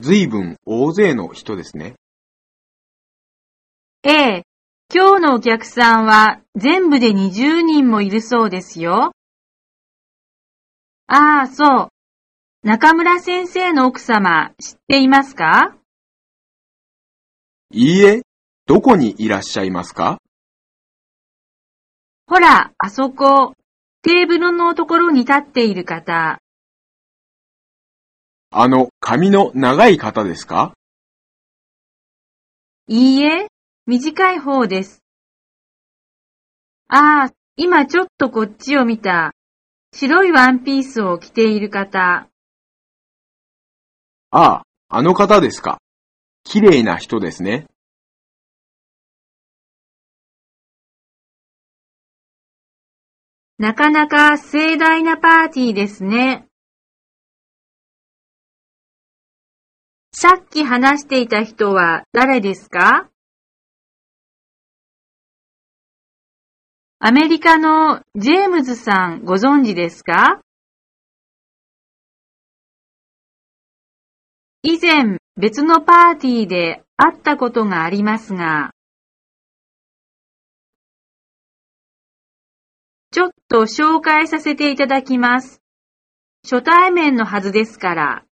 [0.00, 1.94] ずいぶん大勢の人ですね。
[4.02, 4.42] ええ、
[4.94, 9.12] 今日のお客さんは全部で20人もいるそうですよ。
[11.06, 11.88] ああ、そう。
[12.62, 15.76] 中村先生の奥様知っていますか？
[17.70, 18.22] いいえ、
[18.66, 20.18] どこにいらっしゃいますか？
[22.26, 23.54] ほら、あそこ、
[24.02, 26.38] テーブルのところに立っている方。
[28.58, 30.72] あの、髪の長い方ですか？
[32.88, 33.48] いいえ、
[33.86, 35.02] 短い方です。
[36.88, 39.34] ああ、今ちょっとこっちを見た。
[39.92, 42.30] 白いワンピースを着ている方。
[44.30, 45.76] ああ、あの方ですか？
[46.42, 47.66] 綺麗な人ですね。
[53.58, 56.46] なかなか盛大なパーティーですね。
[60.18, 63.10] さっき話していた人は誰ですか？
[66.98, 70.40] アメリカのジェームズさんご存知ですか？
[74.62, 78.70] 以前別のパーティーで会ったことがありますが、
[83.10, 85.60] ちょっと紹介させていただきます。
[86.42, 88.22] 初対面のはずですから。